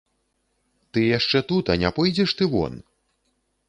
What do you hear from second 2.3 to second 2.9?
ты вон?